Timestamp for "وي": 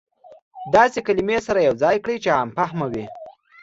2.91-3.05